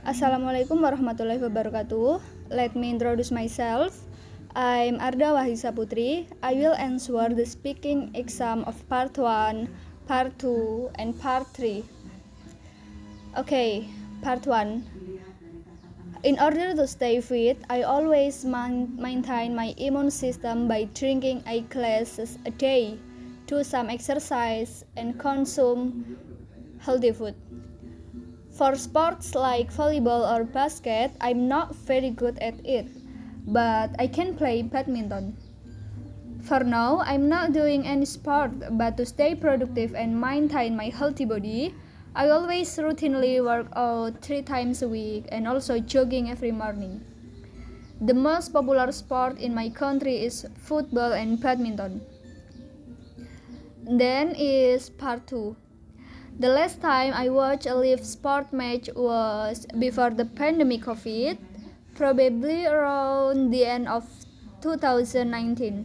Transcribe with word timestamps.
Assalamualaikum 0.00 0.80
warahmatullahi 0.80 1.44
wabarakatuh. 1.44 2.24
Let 2.48 2.72
me 2.72 2.88
introduce 2.88 3.28
myself. 3.28 3.92
I'm 4.56 4.96
Arda 4.96 5.36
Wahisa 5.36 5.76
Putri. 5.76 6.24
I 6.40 6.56
will 6.56 6.72
answer 6.72 7.28
the 7.28 7.44
speaking 7.44 8.08
exam 8.16 8.64
of 8.64 8.80
part 8.88 9.20
1, 9.20 9.68
part 10.08 10.32
2, 10.40 10.96
and 10.96 11.12
part 11.20 11.44
3. 11.52 11.84
Okay, 13.44 13.92
part 14.24 14.48
1. 14.48 16.24
In 16.24 16.40
order 16.40 16.72
to 16.72 16.88
stay 16.88 17.20
fit, 17.20 17.60
I 17.68 17.84
always 17.84 18.40
maintain 18.48 19.52
my 19.52 19.76
immune 19.76 20.08
system 20.08 20.64
by 20.64 20.88
drinking 20.96 21.44
8 21.44 21.68
glasses 21.68 22.40
a 22.48 22.50
day, 22.56 22.96
do 23.44 23.60
some 23.60 23.92
exercise, 23.92 24.80
and 24.96 25.20
consume 25.20 26.16
healthy 26.80 27.12
food. 27.12 27.36
For 28.60 28.76
sports 28.76 29.34
like 29.34 29.72
volleyball 29.72 30.20
or 30.20 30.44
basket, 30.44 31.12
I'm 31.18 31.48
not 31.48 31.74
very 31.74 32.10
good 32.10 32.36
at 32.40 32.60
it, 32.60 32.88
but 33.46 33.96
I 33.98 34.06
can 34.06 34.36
play 34.36 34.60
badminton. 34.60 35.34
For 36.42 36.60
now, 36.60 36.98
I'm 36.98 37.26
not 37.26 37.54
doing 37.54 37.86
any 37.86 38.04
sport, 38.04 38.52
but 38.72 38.98
to 38.98 39.06
stay 39.06 39.34
productive 39.34 39.94
and 39.94 40.20
maintain 40.20 40.76
my 40.76 40.90
healthy 40.90 41.24
body, 41.24 41.74
I 42.14 42.28
always 42.28 42.68
routinely 42.76 43.42
work 43.42 43.68
out 43.74 44.20
three 44.20 44.42
times 44.42 44.82
a 44.82 44.88
week 44.88 45.24
and 45.32 45.48
also 45.48 45.78
jogging 45.78 46.30
every 46.30 46.52
morning. 46.52 47.00
The 48.02 48.12
most 48.12 48.52
popular 48.52 48.92
sport 48.92 49.38
in 49.38 49.54
my 49.54 49.70
country 49.70 50.16
is 50.22 50.44
football 50.58 51.14
and 51.14 51.40
badminton. 51.40 52.02
Then 53.88 54.34
is 54.36 54.90
part 54.90 55.26
2. 55.28 55.56
The 56.40 56.48
last 56.48 56.80
time 56.80 57.12
I 57.12 57.28
watched 57.28 57.66
a 57.66 57.74
live 57.74 58.00
sport 58.00 58.50
match 58.50 58.88
was 58.96 59.66
before 59.78 60.08
the 60.08 60.24
pandemic 60.24 60.88
COVID, 60.88 61.36
probably 61.94 62.64
around 62.64 63.50
the 63.50 63.66
end 63.66 63.86
of 63.86 64.08
2019. 64.62 65.84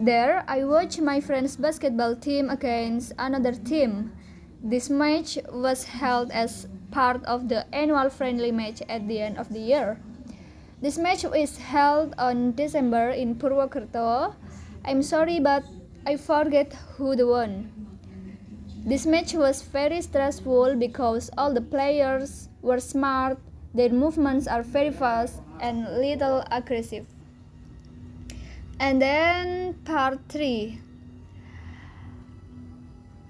There, 0.00 0.44
I 0.48 0.64
watched 0.64 1.02
my 1.02 1.20
friend's 1.20 1.58
basketball 1.58 2.16
team 2.16 2.48
against 2.48 3.12
another 3.18 3.52
team. 3.52 4.16
This 4.62 4.88
match 4.88 5.36
was 5.52 5.84
held 5.84 6.30
as 6.32 6.66
part 6.90 7.22
of 7.26 7.50
the 7.50 7.68
annual 7.68 8.08
friendly 8.08 8.50
match 8.50 8.80
at 8.88 9.06
the 9.06 9.20
end 9.20 9.36
of 9.36 9.52
the 9.52 9.60
year. 9.60 10.00
This 10.80 10.96
match 10.96 11.22
is 11.22 11.58
held 11.58 12.14
on 12.16 12.52
December 12.56 13.10
in 13.10 13.34
Purwokerto. 13.34 14.36
I'm 14.86 15.02
sorry, 15.02 15.38
but 15.38 15.64
I 16.06 16.16
forget 16.16 16.72
who 16.96 17.12
won. 17.28 17.83
This 18.86 19.06
match 19.06 19.32
was 19.32 19.62
very 19.62 20.02
stressful 20.02 20.76
because 20.76 21.30
all 21.38 21.54
the 21.54 21.62
players 21.62 22.50
were 22.60 22.80
smart, 22.80 23.38
their 23.72 23.88
movements 23.88 24.46
are 24.46 24.62
very 24.62 24.92
fast 24.92 25.40
and 25.58 25.88
little 25.96 26.44
aggressive. 26.50 27.06
And 28.78 29.00
then 29.00 29.72
part 29.86 30.20
3. 30.28 30.78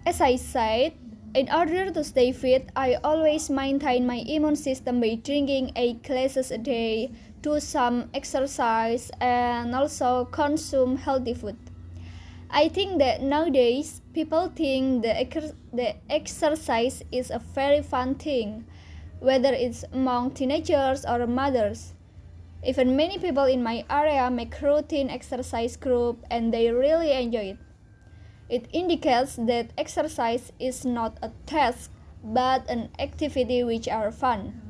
As 0.05 0.21
I 0.21 0.35
said, 0.35 0.95
in 1.35 1.49
order 1.49 1.89
to 1.93 2.03
stay 2.03 2.33
fit, 2.33 2.71
I 2.75 2.99
always 3.05 3.49
maintain 3.49 4.09
my 4.09 4.25
immune 4.27 4.57
system 4.57 5.01
by 5.01 5.15
drinking 5.23 5.71
8 5.77 6.03
glasses 6.03 6.51
a 6.51 6.59
day, 6.59 7.13
do 7.43 7.61
some 7.61 8.11
exercise, 8.13 9.13
and 9.21 9.73
also 9.73 10.25
consume 10.33 10.97
healthy 10.97 11.35
food. 11.35 11.57
I 12.57 12.69
think 12.69 13.01
that 13.01 13.21
nowadays 13.21 14.01
people 14.13 14.47
think 14.55 15.03
the, 15.03 15.21
ex- 15.21 15.55
the 15.73 15.97
exercise 16.09 17.03
is 17.11 17.33
a 17.33 17.41
very 17.41 17.83
fun 17.83 18.15
thing, 18.15 18.65
whether 19.19 19.53
it's 19.53 19.85
among 19.93 20.31
teenagers 20.31 21.05
or 21.05 21.27
mothers. 21.27 21.95
Even 22.65 22.95
many 22.95 23.19
people 23.19 23.43
in 23.43 23.65
my 23.65 23.85
area 23.91 24.31
make 24.31 24.63
routine 24.63 25.11
exercise 25.11 25.77
group 25.77 26.25
and 26.31 26.55
they 26.55 26.71
really 26.71 27.11
enjoy 27.11 27.57
it. 27.57 27.59
It 28.49 28.69
indicates 28.73 29.35
that 29.35 29.73
exercise 29.77 30.53
is 30.61 30.85
not 30.85 31.19
a 31.23 31.33
task 31.47 31.91
but 32.23 32.71
an 32.71 32.91
activity 33.01 33.65
which 33.65 33.89
are 33.89 34.13
fun. 34.13 34.63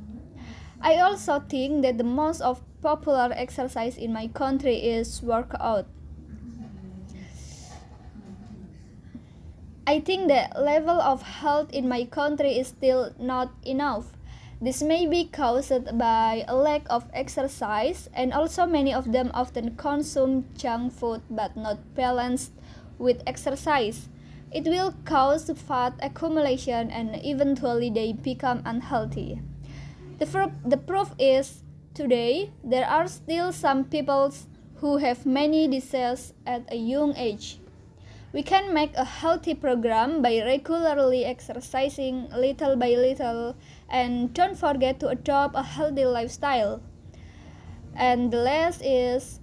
I 0.81 0.97
also 1.01 1.39
think 1.39 1.83
that 1.83 1.99
the 1.99 2.05
most 2.05 2.41
of 2.41 2.63
popular 2.81 3.29
exercise 3.37 3.99
in 3.99 4.11
my 4.11 4.29
country 4.29 4.77
is 4.77 5.21
workout. 5.23 5.87
I 9.87 10.01
think 10.01 10.29
the 10.29 10.49
level 10.59 10.99
of 10.99 11.21
health 11.21 11.71
in 11.71 11.89
my 11.89 12.07
country 12.07 12.59
is 12.59 12.69
still 12.69 13.13
not 13.19 13.53
enough. 13.67 14.17
This 14.59 14.83
may 14.83 15.07
be 15.07 15.27
caused 15.27 15.99
by 15.99 16.43
a 16.49 16.57
lack 16.57 16.87
of 16.89 17.11
exercise, 17.13 18.09
and 18.15 18.33
also 18.33 18.65
many 18.65 18.95
of 18.95 19.13
them 19.13 19.31
often 19.35 19.77
consume 19.77 20.47
junk 20.57 20.95
food 20.95 21.21
but 21.29 21.55
not 21.55 21.95
balanced 21.95 22.53
with 22.97 23.23
exercise. 23.27 24.09
It 24.51 24.65
will 24.65 24.95
cause 25.05 25.51
fat 25.51 25.93
accumulation 26.01 26.91
and 26.91 27.21
eventually 27.23 27.91
they 27.91 28.15
become 28.15 28.63
unhealthy. 28.65 29.43
The, 30.19 30.25
fr- 30.25 30.57
the 30.65 30.79
proof 30.79 31.13
is 31.19 31.63
today 31.93 32.53
there 32.63 32.87
are 32.87 33.07
still 33.07 33.53
some 33.53 33.85
people 33.85 34.33
who 34.77 34.97
have 34.97 35.27
many 35.27 35.69
diseases 35.69 36.33
at 36.47 36.73
a 36.73 36.77
young 36.77 37.15
age. 37.17 37.59
We 38.35 38.43
can 38.43 38.75
make 38.75 38.97
a 38.97 39.05
healthy 39.05 39.55
program 39.55 40.21
by 40.21 40.43
regularly 40.43 41.25
exercising 41.25 42.29
little 42.35 42.75
by 42.75 42.89
little 42.99 43.55
and 43.89 44.35
don't 44.35 44.59
forget 44.59 44.99
to 45.01 45.09
adopt 45.09 45.55
a 45.55 45.63
healthy 45.63 46.05
lifestyle. 46.05 46.83
And 47.95 48.33
the 48.33 48.39
last 48.39 48.83
is 48.83 49.39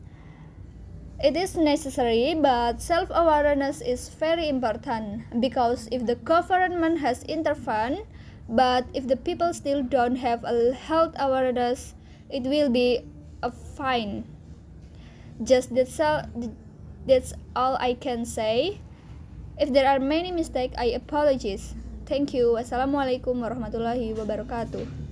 it 1.24 1.38
is 1.38 1.56
necessary, 1.56 2.36
but 2.36 2.82
self 2.82 3.08
awareness 3.12 3.80
is 3.80 4.10
very 4.10 4.50
important 4.50 5.40
because 5.40 5.88
if 5.90 6.06
the 6.06 6.16
government 6.16 7.00
has 7.00 7.24
intervened, 7.24 8.04
but 8.50 8.84
if 8.94 9.08
the 9.08 9.16
people 9.16 9.54
still 9.54 9.84
don't 9.84 10.18
have 10.18 10.44
a 10.44 10.74
health 10.74 11.16
awareness, 11.18 11.96
it 12.30 12.44
will 12.44 12.70
be 12.70 13.08
a 13.42 13.52
fine. 13.52 14.26
Just 15.42 15.74
that's 15.74 15.98
all, 15.98 16.28
that's 17.08 17.34
all 17.56 17.78
I 17.80 17.94
can 17.94 18.26
say. 18.26 18.80
If 19.60 19.74
there 19.74 19.88
are 19.88 20.00
many 20.00 20.32
mistakes, 20.32 20.74
I 20.78 20.98
apologize. 20.98 21.76
Thank 22.10 22.34
you. 22.34 22.58
Wassalamualaikum 22.58 23.40
warahmatullahi 23.40 24.12
wabarakatuh. 24.18 25.11